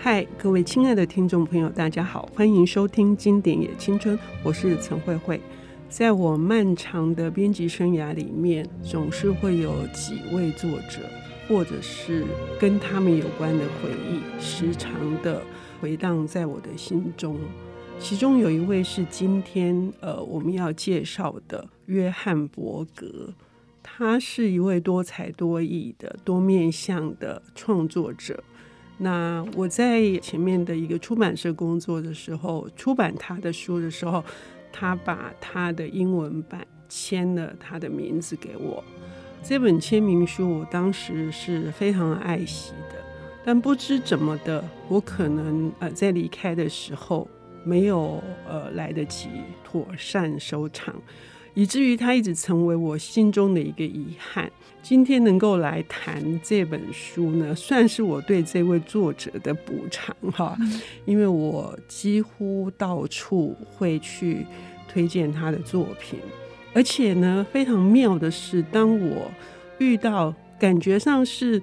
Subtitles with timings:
[0.00, 5.40] 嗨，各位亲爱的听众朋友，大家好，欢迎收听《经典也青春》，我是陈慧慧。
[5.88, 11.00] 在我漫长的编辑生涯里面，总是会有几位作者，
[11.48, 12.24] 或者是
[12.60, 15.42] 跟他们有关的回忆，时常的
[15.80, 17.36] 回荡在我的心中。
[17.98, 23.34] 其中有一位是今天呃我们要介绍的约翰伯格，
[23.82, 28.44] 他是一位多才多艺的多面向的创作者。
[28.98, 34.22] 那我在前面的一个出版社工作的时候，出版他的书的时候，
[34.72, 38.84] 他把他的英文版签了他的名字给我。
[39.42, 42.96] 这本签名书我当时是非常爱惜的，
[43.44, 47.28] 但不知怎么的，我可能呃在离开的时候。
[47.64, 49.28] 没有呃来得及
[49.62, 50.94] 妥善收藏，
[51.58, 54.48] 以至于它一直成为我心中的一个遗憾。
[54.80, 60.56] 今天能够来谈这本书呢，算是我对这位作者的补偿哈，
[61.04, 64.46] 因为我几乎到处会去
[64.86, 66.20] 推荐他的作品，
[66.72, 69.28] 而且呢，非常妙的是，当我
[69.78, 71.60] 遇到感觉上是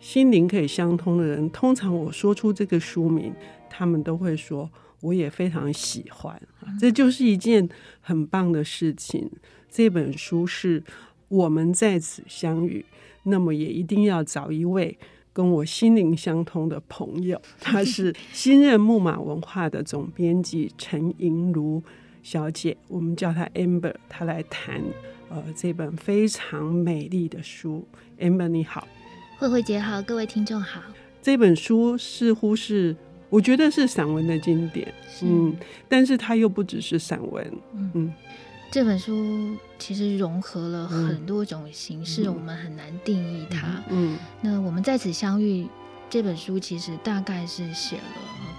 [0.00, 3.34] 心灵可以相通的人，通常我说出这个书名，
[3.68, 4.70] 他们都会说。
[5.06, 6.40] 我也非常喜欢，
[6.80, 7.68] 这就是一件
[8.00, 9.30] 很棒的事情。
[9.70, 10.82] 这本书是
[11.28, 12.84] 我们在此相遇，
[13.22, 14.98] 那么也一定要找一位
[15.32, 17.40] 跟我心灵相通的朋友。
[17.60, 21.80] 她是 新任木马文化的总编辑陈莹如
[22.24, 24.82] 小姐，我们叫她 Amber，她来谈
[25.28, 27.86] 呃这本非常美丽的书。
[28.18, 28.88] Amber 你好，
[29.38, 30.82] 慧慧姐好，各位听众好。
[31.22, 32.96] 这本书似乎是。
[33.28, 35.56] 我觉得是散文的经典，嗯，
[35.88, 38.14] 但是它又不只是散文，嗯，嗯，
[38.70, 45.66] 这本书其实融合了很多种形式，嗯，我们很难定义它，嗯，嗯，那我们在此相遇，
[46.08, 48.02] 这本书其实大概是写了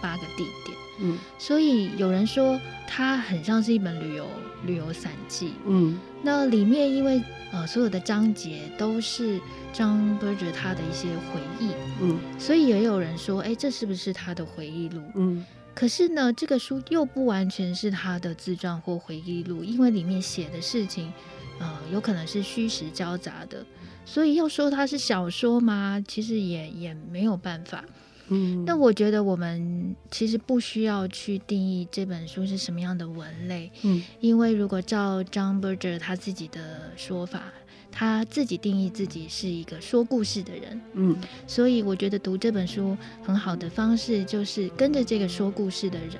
[0.01, 4.27] 八个地点，嗯，所以有人说它很像是一本旅游
[4.65, 7.21] 旅游散记，嗯，那里面因为
[7.51, 9.39] 呃所有的章节都是。
[9.73, 11.69] 张伯爵他的一些回忆，
[12.01, 14.99] 嗯，所以也有人说，哎，这是不是他的回忆录？
[15.13, 21.13] 嗯，可是呢，这个书又不完全是他的自传或回忆录，因为里面写的事情，
[21.59, 23.63] 呃，有可能是虚实交杂的，
[24.03, 26.03] 所以要说它是小说吗？
[26.07, 27.83] 其实也也没有办法。
[28.29, 37.43] 嗯，那我觉得我们其实不需要去定义这本书是什么样的文类，嗯，因为如果照张伯哲他自己的说法。
[37.99, 46.19] 他自己定义自己是一个说故事的人，嗯，所以我觉得读这本书很好的方式就是跟着这个说故事的人，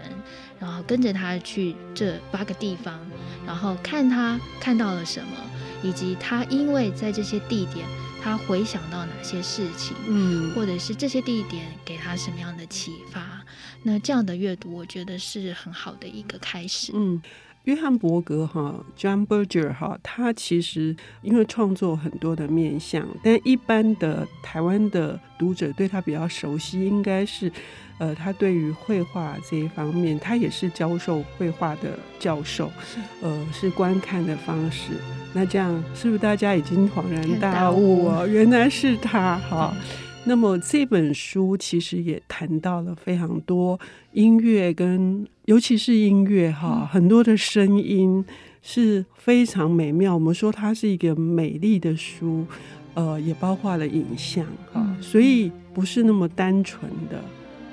[0.59, 2.99] 然后跟着他去这八个地方，
[3.45, 5.37] 然后看他看到了什么，
[5.83, 7.85] 以及他因为在这些地点
[8.23, 13.45] 他回想到哪些事情，嗯，或者是这些地点给他什么样的启发，
[13.83, 17.21] 那这样的阅读我觉得是很好的一个开始，嗯。
[17.67, 27.51] 约翰伯格哈，John Berger 哈，他其实因为创作很多的面相，但一般的台湾的读者对他比较熟悉，应该是，
[27.97, 32.71] 呃，他对于绘画这一方面，他也是教授绘画的教授，
[33.21, 34.93] 呃，是观看的方式。
[35.33, 38.25] 那这样是不是大家已经恍然大悟哦？
[38.25, 39.75] 原来是他哈。
[40.27, 43.79] 那么这本书其实也谈到了非常多
[44.11, 48.25] 音乐跟，尤其是音乐哈，很多的声音
[48.61, 50.13] 是非常美妙。
[50.13, 52.45] 我们说它是一个美丽的书，
[52.93, 57.23] 呃，也包括了影像哈，所以不是那么单纯的。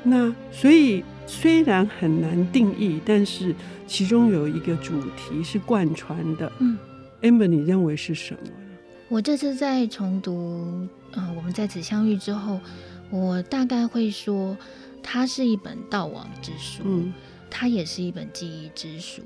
[0.05, 3.53] 那所以虽然很难定义，但是
[3.85, 6.53] 其中有一个主题是贯穿的。
[6.61, 6.79] 嗯
[7.23, 8.51] ，Amber，你认为是什么？
[9.09, 10.87] 我这次在重读。
[11.17, 12.61] 嗯、呃，我们在此相遇之后，
[13.11, 14.57] 我大概会说，
[15.03, 17.13] 它是一本悼亡之书，嗯，
[17.51, 19.23] 它也是一本记忆之书。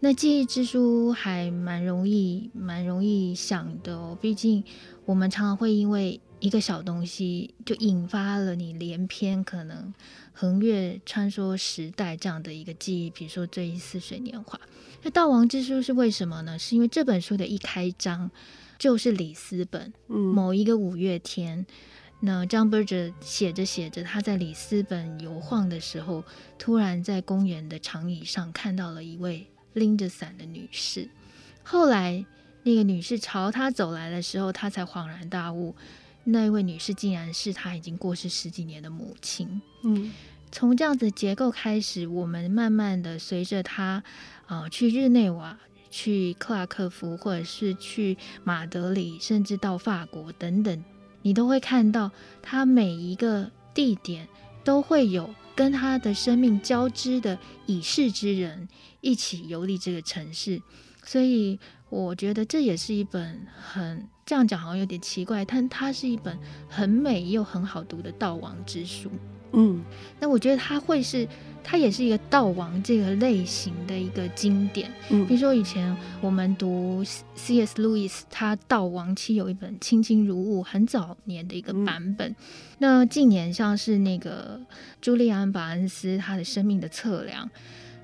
[0.00, 4.16] 那记忆之书还蛮容易，蛮容易想的哦。
[4.20, 4.62] 毕竟
[5.04, 9.92] 我们常常会因为一个小东西，就引发了你连篇可能
[10.32, 13.10] 横越穿梭时代这样的一个记忆。
[13.10, 14.58] 比如说《追忆似水年华》，
[15.02, 16.58] 那悼亡之书是为什么呢？
[16.58, 18.30] 是因为这本书的一开章。
[18.78, 21.66] 就是里斯本，某一个五月天，嗯、
[22.20, 26.24] 那张伯爵写着写着，他在里斯本游晃的时候，
[26.58, 31.08] 突然在公园的长椅上看到了一位拎着伞的女士。
[31.62, 32.24] 后来
[32.62, 35.74] 那个女士朝他走来的时候，他才恍然大悟，
[36.24, 39.62] 那位女士竟然是他已经过世十几年的母亲。
[39.82, 40.12] 嗯，
[40.50, 44.02] 从这样子结构开始，我们慢慢的随着他
[44.46, 45.58] 啊、呃、去日内瓦。
[45.96, 50.84] 去克拉科夫，或者是去马德里，甚至到法国等等，
[51.22, 52.10] 你都会看到
[52.42, 54.26] 他每一个地点
[54.64, 58.68] 都会有跟他的生命交织的已逝之人
[59.00, 60.60] 一起游历这个城市，
[61.04, 61.60] 所以
[61.90, 66.36] 我觉得这也是一本很这样讲好像有点奇怪，但它是一本
[66.68, 69.12] 很美又很好读的悼亡之书。
[69.56, 69.84] 嗯，
[70.20, 71.26] 那我觉得它会是，
[71.62, 74.90] 它也是一个悼亡这个类型的一个经典。
[75.10, 77.02] 嗯，比如说以前我们读
[77.34, 77.80] C.S.
[77.80, 82.30] Lewis，他悼亡期有一本《卿卿如晤》，很早年的一个版本。
[82.30, 82.36] 嗯、
[82.78, 84.60] 那近年像是那个
[85.00, 87.48] 朱利安·巴恩斯他的生命的测量，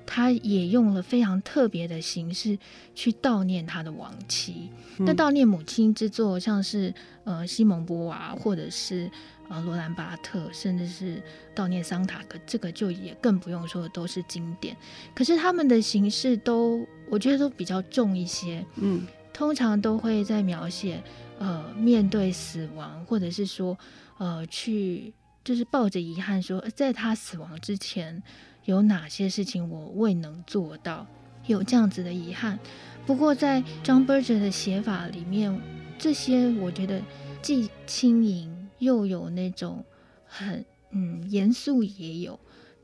[0.05, 2.57] 他也用了非常特别的形式
[2.95, 4.69] 去悼念他的亡妻。
[4.97, 6.93] 嗯、那悼念母亲之作，像是
[7.23, 9.11] 呃西蒙波娃，或者是。
[9.51, 11.21] 啊，罗兰巴特，甚至是
[11.53, 14.77] 悼念桑塔格，这个就也更不用说，都是经典。
[15.13, 18.65] 可是他们的形式都，我觉得都比较重一些。
[18.77, 21.03] 嗯，通常都会在描写，
[21.37, 23.77] 呃，面对死亡，或者是说，
[24.19, 25.13] 呃，去
[25.43, 28.23] 就是抱着遗憾说，在他死亡之前，
[28.63, 31.05] 有哪些事情我未能做到，
[31.47, 32.57] 有这样子的遗憾。
[33.05, 35.59] 不过在 John Berger 的写法里面，
[35.99, 37.01] 这些我觉得
[37.41, 38.60] 既轻盈。
[38.81, 39.85] 又有那种
[40.25, 42.37] 很嗯严肃也有，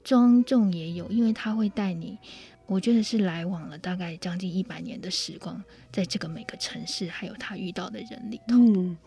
[0.04, 2.18] 庄重也有，因为他会带你，
[2.68, 5.62] 我觉得是来往了大概将近一百年的时光，
[5.92, 8.56] 在这个每个城市还有他遇到的人里头。
[8.56, 8.98] 嗯，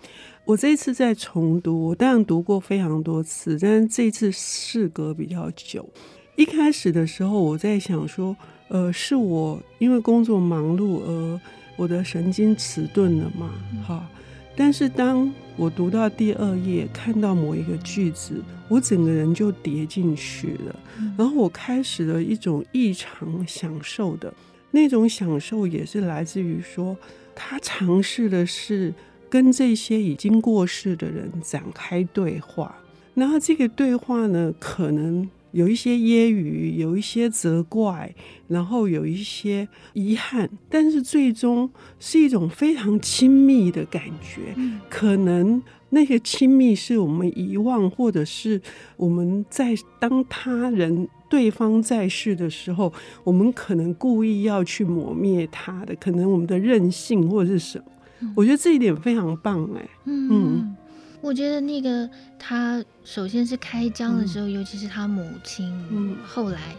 [0.44, 5.88] 我这一次在重读，我当然读过非常多次，但是这次事隔比较久。
[6.36, 8.36] 一开始的时候，我在想说，
[8.68, 11.40] 呃，是我因为工作忙碌而
[11.76, 13.50] 我的神经迟钝了嘛？
[13.86, 14.20] 哈、嗯，
[14.56, 20.76] 但是当我读到第二页，看到某一个句子，我整个人就跌进去了。
[21.16, 24.32] 然后我开始了一种异常享受的
[24.70, 26.96] 那种享受，也是来自于说，
[27.34, 28.92] 他尝试的是
[29.28, 32.74] 跟这些已经过世的人展开对话。
[33.14, 35.28] 然后这个对话呢，可能。
[35.52, 38.14] 有一些揶揄，有一些责怪，
[38.48, 44.54] 然后有一些遗憾，但是最终是一种非常亲密的感觉。
[44.56, 48.60] 嗯、可能那些亲密是我们遗忘，或者是
[48.96, 52.92] 我们在当他人对方在世的时候，
[53.24, 57.84] 我们可能故意要去磨灭他的，可能我们的任性或者是什么。
[58.20, 60.28] 嗯、我觉得这一点非常棒，哎，嗯。
[60.30, 60.76] 嗯
[61.20, 62.08] 我觉得那个
[62.38, 65.70] 他首先是开章的时候，嗯、尤其是他母亲。
[65.90, 66.74] 嗯，后来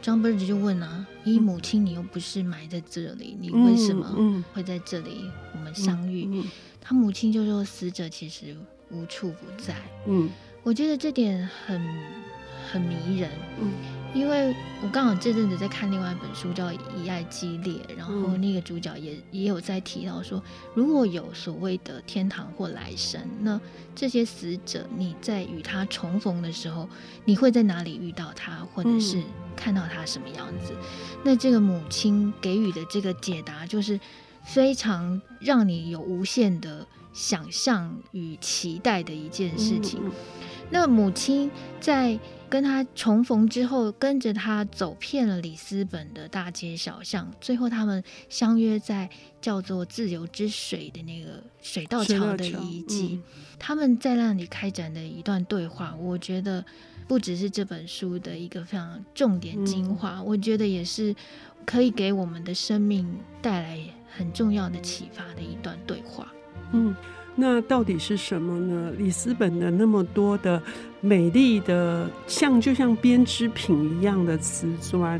[0.00, 6.28] 张伯爵就问啊：“你母亲，你又不是埋在这里，你为什么会在这里我们相遇？”
[6.80, 8.56] 他母亲就说：“死者其实
[8.90, 9.74] 无处不在。”
[10.06, 10.28] 嗯，
[10.62, 11.80] 我觉得这点很
[12.70, 13.30] 很迷人。
[13.60, 13.70] 嗯。
[14.14, 16.66] 因为我刚好这阵子在看另外一本书，叫
[16.96, 20.42] 《以爱激烈》，然后那个主角也也有在提到说，
[20.74, 23.58] 如果有所谓的天堂或来生，那
[23.94, 26.88] 这些死者你在与他重逢的时候，
[27.24, 29.22] 你会在哪里遇到他，或者是
[29.56, 30.74] 看到他什么样子？
[31.24, 33.98] 那这个母亲给予的这个解答，就是
[34.44, 40.00] 非常让你有无限的想象与期待的一件事情。
[40.72, 41.48] 那母亲
[41.80, 42.18] 在。
[42.52, 49.08] 跟他重逢之后，跟着他走遍了里斯本的大街小巷，最后他们相约在
[49.40, 53.12] 叫做“自由之水”的那个水道桥的遗迹。
[53.14, 53.22] 嗯、
[53.58, 56.62] 他们在那里开展的一段对话，我觉得
[57.08, 61.16] 不只是这本书的一个非常重点精华，嗯、我觉得也是
[61.64, 63.80] 可以给我们的生命带来
[64.14, 66.30] 很重要的启发的一段对话。
[66.72, 66.94] 嗯。
[67.34, 68.92] 那到底是什么呢？
[68.98, 70.62] 里斯本的那么多的
[71.00, 75.18] 美丽的，像就像编织品一样的瓷砖，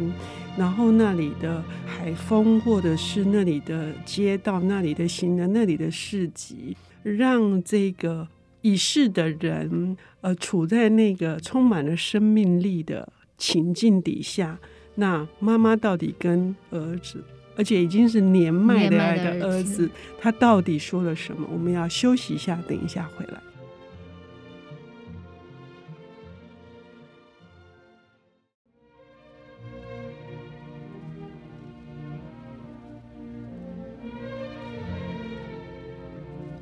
[0.56, 8.28] 然后那里的海风，或者是那里的街道，那里的行人，那里的市集，让这个
[8.60, 14.58] 已逝的人，呃，处在那个充满了生命力的情境底下。
[14.94, 17.24] 那妈妈到底跟儿子？
[17.56, 19.90] 而且已经是年迈的那个儿子，
[20.20, 21.46] 他到底说了什么？
[21.52, 23.40] 我们要休息一下，等一下回来。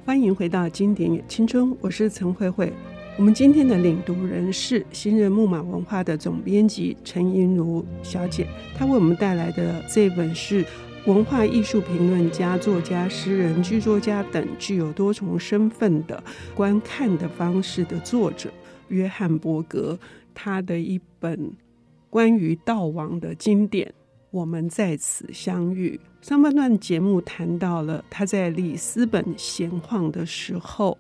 [0.04, 2.72] 欢迎回到经典与青春，我是陈慧慧。
[3.18, 10.64] 我们今天的领读人是新人木马文化的总编辑陈映如小姐，她为我们带来的这本是
[11.04, 16.22] 文化艺术评论家、作家、诗人、剧作家等具有多重身份的
[16.54, 18.50] 观看的方式的作者
[18.88, 19.98] 约翰伯格，
[20.32, 21.52] 他的一本
[22.08, 23.86] 关于悼亡的经典
[24.30, 26.00] 《我们在此相遇》。
[26.26, 30.96] 上半段节目谈到了他在里斯本闲晃的时候。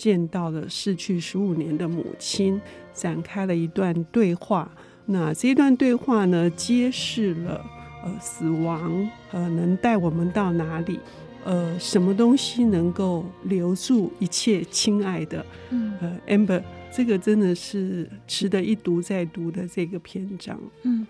[0.00, 2.58] 见到了逝去十五年的母亲，
[2.94, 4.66] 展开了一段对话。
[5.04, 7.62] 那这一段对话呢，揭示了
[8.02, 10.98] 呃死亡呃能带我们到哪里？
[11.44, 15.44] 呃，什么东西能够留住一切亲爱的？
[15.68, 20.58] 嗯，呃，Amber，这个真的是值得一读再读的这个篇章。
[20.84, 21.06] 嗯，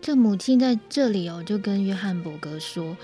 [0.00, 2.96] 这母亲在这里哦，就跟约翰伯格说，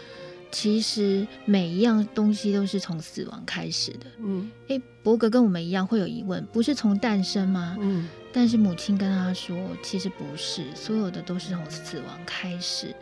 [0.50, 4.06] 其实每一样东西都是从死亡开始的。
[4.18, 7.76] 嗯，诶，伯格跟我们一样会有疑问，不是从诞生吗？
[7.80, 8.08] 嗯。
[8.30, 12.94] 但是母亲跟他说，其实不是，所有的都是从死亡开始。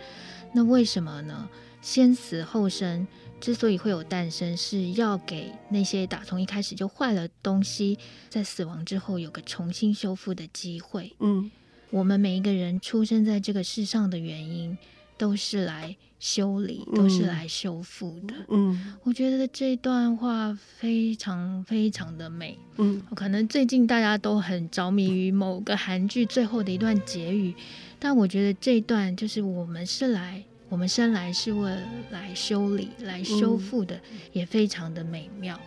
[0.54, 1.48] 那为什么呢？
[1.82, 3.06] 先死后生
[3.40, 7.98] 之所以会有诞生，是要给那些打从一开始就坏了东西，
[8.28, 11.14] 在死亡之后有个重新修复的机会。
[11.18, 11.50] 嗯，
[11.90, 14.78] 我们每一个人出生在这个世上的原因，
[15.16, 18.34] 都是来修理，都是来修复的。
[18.48, 22.58] 嗯，我觉得这段话非常非常的美。
[22.76, 27.54] 嗯，可能最近大家都很着迷于某个韩剧最后的一段结语，
[27.98, 34.00] 但我觉得这段就是我们是来，我们生来是为了来修理、来修复的，
[34.32, 35.58] 也非常的美妙。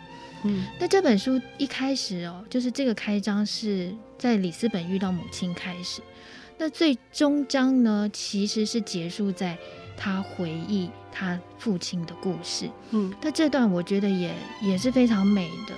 [0.43, 6.01] 嗯，那这本书一开始哦，就是这个开章是在里斯本遇到母亲开始。
[6.61, 9.57] 那最终章呢，其实是结束在
[9.95, 12.69] 他回忆他父亲的故事。
[12.91, 15.73] 嗯，那这段我觉得也也是非常美的。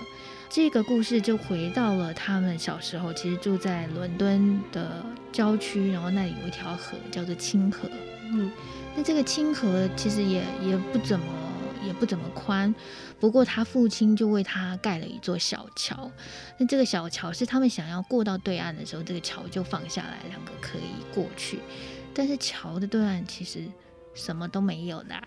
[0.50, 7.88] 这个故事就回到了他们小时候，其实住在伦敦的郊区，然后那里有一条河叫做清河。
[8.33, 8.51] 嗯，
[8.95, 11.25] 那这个清河其实也也不怎么
[11.85, 12.73] 也不怎么宽。
[13.19, 16.11] 不过他父亲就为他盖了一座小桥，
[16.57, 21.59] 那这个小桥是他们想要过到对岸的时候，这个桥就放下来，两个可以过去。
[22.13, 23.59] 但是桥的对岸其实
[24.13, 25.21] 什么都没有啦，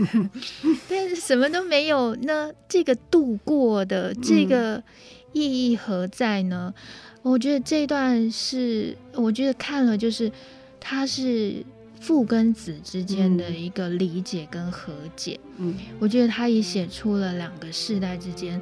[0.88, 4.82] 但是什么都没有，那这个度过的这个
[5.32, 6.72] 意义何在呢？
[7.22, 10.32] 我觉得这一段是，我觉得看了就是
[10.80, 11.64] 他是。
[12.00, 18.60] 父跟子之间的一个理解跟和解，嗯，我觉得他也写出了两个世代之间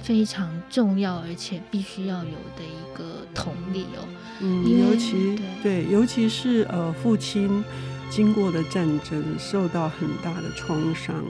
[0.00, 4.06] 非常重要而且必须要有的一个同理哦，
[4.40, 7.64] 嗯，尤其对，对，尤其是呃，父亲
[8.08, 11.24] 经过的战争受到很大的创伤，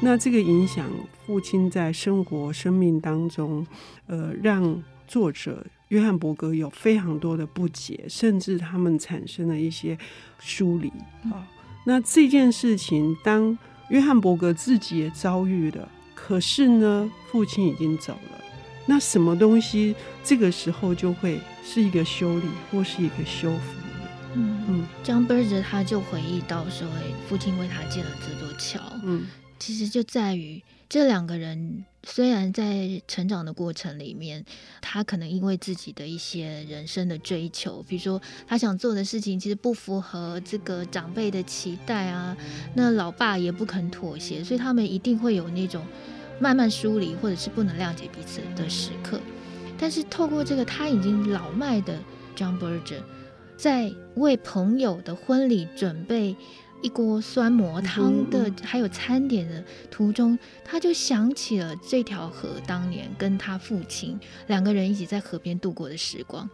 [0.00, 0.88] 那这个影响
[1.26, 3.66] 父亲在生活生命当中，
[4.06, 5.66] 呃，让作者。
[5.90, 9.96] 约翰伯格有非常多的不解，甚至他们产生了一些
[10.40, 10.88] 疏离
[11.30, 11.46] 啊。
[11.84, 13.56] 那这件事情，当
[13.88, 18.40] 约翰伯格自己也遭遇了，可是呢，父亲已经走了。
[18.86, 23.80] 那什么东西这个时候就会是一个修理，或是一个修复？
[24.34, 26.86] 嗯嗯，John Berger 他就回忆到说，
[27.28, 28.80] 父亲为他建了这座桥。
[29.02, 29.26] 嗯，
[29.58, 30.62] 其实就在于。
[30.90, 34.44] 这两个人虽然在成长的过程里面，
[34.80, 42.36] 他可能因为自己的一些人生的追求，比如说他想做的事情其实不符合这个长辈的期待啊，
[42.74, 45.86] 那老爸也不肯妥协，所以他们一定会有那种
[46.40, 49.20] 慢慢疏离或者是不能谅解彼此的时刻。
[49.78, 51.96] 但是透过这个他已经老迈的
[52.34, 53.00] John Berger，
[53.56, 56.34] 在为朋友的婚礼准备。
[56.82, 66.48] 一锅酸蘑汤的，还有餐点的途中，他就想起了这条河当年跟他父亲两个人一起在河边度过的时光。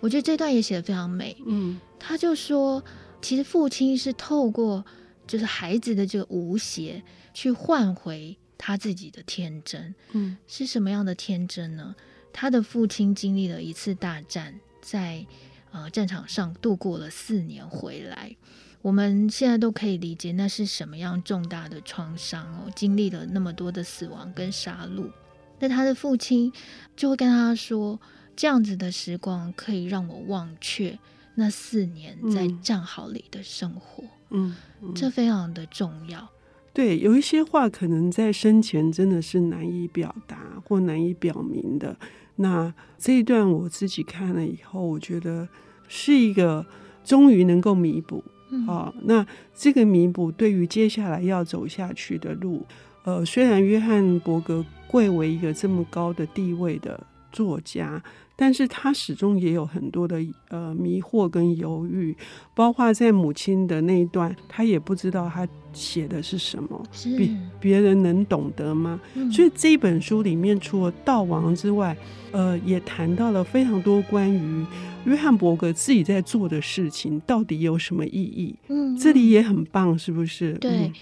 [0.00, 1.36] 我觉得这段也写得非常美。
[1.46, 2.82] 嗯，他就说，
[3.20, 4.84] 其实父亲是透过
[5.26, 7.02] 就是孩子的这个无邪，
[7.32, 9.94] 去换回他自己的天真。
[10.12, 11.94] 嗯，是什么样的天真呢？
[12.32, 15.24] 他的父亲经历了一次大战，在
[15.72, 18.36] 呃战场上度过了四年回来。
[18.84, 25.10] 我们现在都可以理解那是什么样重大的创伤哦，经历了那么多的死亡跟杀戮。
[25.58, 26.52] 那他的父亲
[26.94, 27.98] 就会跟他说
[28.36, 30.98] ：“这样子的时光可以让我忘却
[31.34, 36.28] 那四年在战壕里的生活。”嗯，嗯，这非常的重要。
[36.74, 41.96] 对，有一些话可能在生前真的是难以表达或难以表明的。
[42.36, 45.48] 那这一段我自己看了以后，我觉得
[45.88, 46.66] 是一个
[47.02, 48.22] 终于能够弥补。
[48.62, 52.64] 好、哦，那这个弥补对于接下来要走下去的路，
[53.04, 56.98] 呃，虽然约翰伯格贵为一个这么高的地位的
[57.32, 58.02] 作家，
[58.36, 62.16] 但是他始终也有很多的呃迷惑跟犹豫，
[62.54, 66.82] 包括在母亲的那一段，他也不知道他写的是什么，
[67.16, 69.00] 别别人能懂得吗？
[69.14, 71.96] 嗯、所以这本书里面除了悼亡之外，
[72.32, 74.64] 呃，也谈到了非常多关于。
[75.04, 78.54] 约翰伯格自己在做的事情到底有什么意义？
[78.68, 80.54] 嗯，这里也很棒，是不是？
[80.54, 80.92] 对，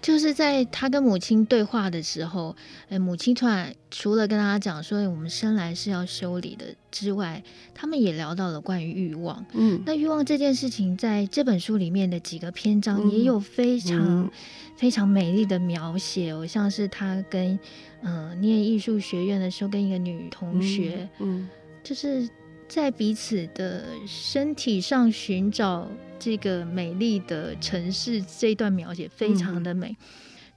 [0.00, 2.54] 就是在他跟母亲对话的时候，
[2.88, 7.42] 哎，母亲突然除了跟他讲说我们生来是要修理的之外，
[7.74, 9.44] 他们也聊到了关于欲望。
[9.54, 14.30] 嗯，那欲望这件事情，在这本书里面的几个篇章也有非常、嗯、
[14.76, 17.58] 非常美丽的描写哦，像是他跟
[18.02, 21.48] 嗯、呃、念艺术学院的时候，跟一个女同学，嗯，嗯
[21.82, 22.28] 就是
[22.68, 25.88] 在彼此的身体上寻找。
[26.18, 29.90] 这个美丽的城市这一段描写非常的美。
[29.90, 29.96] 嗯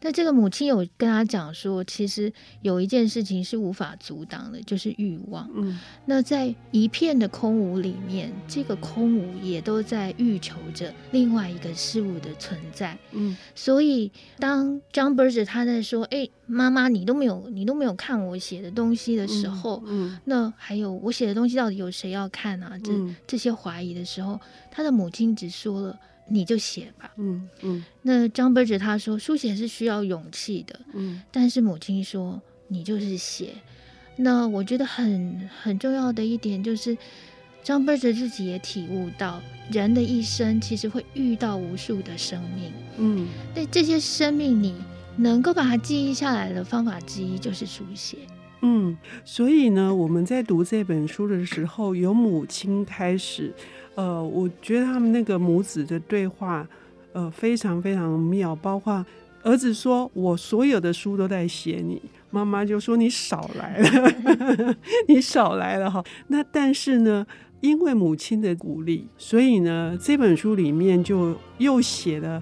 [0.01, 5.49] 那这个母亲有跟他讲说，其实有一件事情是无法阻挡的，就是欲望。
[5.53, 12.97] 嗯，那在一片的空无里面，这个空无也都在欲求着另外一个事物的存在。
[13.11, 22.77] 嗯，所以当 John Berger 他在说：“哎，妈妈，你都没有，你都没有看我写的东西的时候，嗯，嗯那还有我写的东西到底有谁要看啊？
[22.83, 22.91] 这
[23.27, 24.39] 这些怀疑的时候，
[24.71, 25.99] 他的母亲只说了。”
[26.31, 27.83] 你就写吧，嗯嗯。
[28.03, 31.21] 那张伯哲他说，书写是需要勇气的，嗯。
[31.29, 33.49] 但是母亲说，你就是写。
[34.15, 36.97] 那我觉得很很重要的一点就是，
[37.63, 43.27] 张伯哲自己也体悟到，人的一生其实会遇到无数的生命，嗯。
[43.53, 44.73] 那这些生命，你
[45.17, 48.17] 能够把它记忆下来的方法之一就是书写，
[48.61, 48.97] 嗯。
[49.25, 53.53] 所以呢，我们在读这本书的时候，由母亲开始。
[53.95, 56.67] 呃，我觉得他们那个母子的对话，
[57.13, 58.55] 呃，非常非常妙。
[58.55, 59.05] 包括
[59.43, 64.75] 儿子说：“我所有的书都在写你。”妈妈就说：“你少来了，
[65.07, 67.25] 你少来了。”哈， 那但是呢，
[67.59, 72.41] 因为母亲的鼓励，所以呢，这本书里面就又写了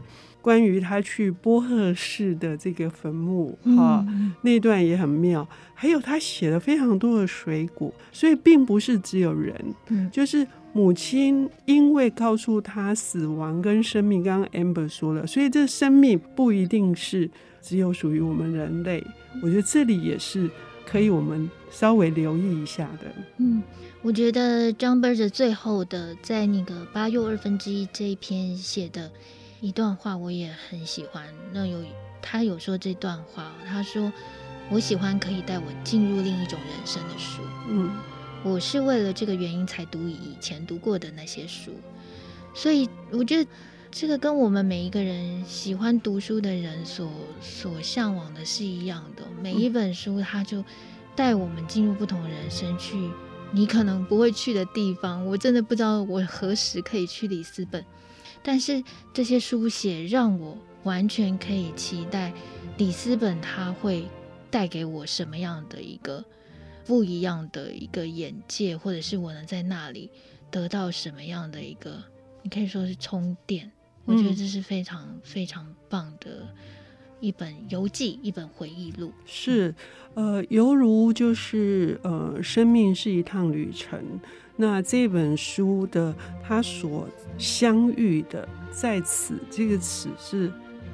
[0.49, 5.47] 关于他去波赫市的这个坟墓，哈、嗯，那段也很妙。
[5.75, 9.53] 还有他写了非常多的水果，所以并不是只有人，
[9.89, 10.47] 嗯，就是。
[10.71, 17.27] 母亲因为告诉他死亡跟生命，刚刚 Amber 说了，所以这生命不一定是
[17.59, 19.03] 只有属于我们人类。
[19.41, 20.47] 我觉得这里也是
[20.85, 23.11] 可以我们稍微留意一下的。
[23.37, 23.63] 嗯，
[24.03, 29.09] 我觉得 John Berger 最后的在那个八又二分之一这一篇写的
[29.61, 31.23] 一段话，我也很喜欢。
[31.53, 31.83] 那有
[32.21, 34.11] 他有说这段话，他说
[34.69, 37.91] ：“我喜欢可以带我进入另一种人生的书。”嗯。
[38.41, 41.73] 我是为了这个原因才读以前读过的那些书，
[42.53, 43.49] 所以我觉得
[43.91, 49.23] 这个跟我们每一个人喜欢读书的人所所向往的是一样的。
[49.43, 50.63] 每一本书，它就
[51.17, 53.09] 带我们进入不同人生，去
[53.51, 55.25] 你可能不会去的地方。
[55.25, 57.83] 我真的不知道我何时可以去里斯本，
[58.43, 62.33] 但是这些书写让我完全可以期待
[62.77, 64.07] 里斯本它会
[64.49, 66.23] 带给我什么样的一个。
[66.85, 70.09] 不一样的一个眼界，或者是我能在那里
[70.49, 72.03] 得到什么样的一个，
[72.41, 73.71] 你可以说是充电。
[74.05, 76.47] 我觉得这是非常非常棒的
[77.19, 79.13] 一本游记，一本回忆录。
[79.27, 79.75] 是，
[80.15, 84.19] 呃，犹如就是呃，生命是一趟旅程。
[84.61, 90.51] 那这本书的它所相遇的在此这个词是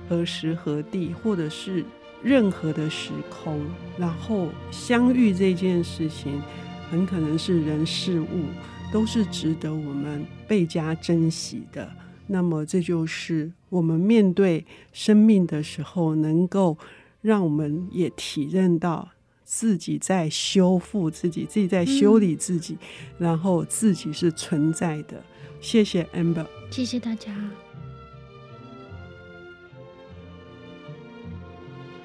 [0.08, 1.84] 何时何地，或者是。
[2.24, 3.62] 任何的时空，
[4.00, 6.42] 然后相遇这件事情，
[6.90, 8.46] 很可能是人事物，
[8.92, 11.88] 都是值得我们倍加珍惜的。
[12.26, 16.76] 那么，这就是我们面对生命的时候，能够
[17.22, 19.10] 让我们也体认到
[19.46, 22.80] 自己在修复自己，自己在修理自己，嗯、
[23.20, 25.24] 然后自己是存在的。
[25.62, 27.32] 谢谢 Amber，谢谢大家。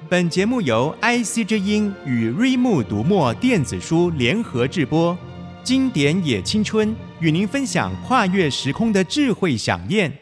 [0.07, 5.17] 本节目由 IC 之音与瑞木读墨电子书联合制播，
[5.63, 10.20] 经典也青春与您分享跨越时空的智慧饗宴。